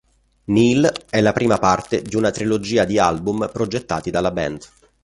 [0.45, 4.65] Nihil è la prima parte di una trilogia di album progettati dalla band.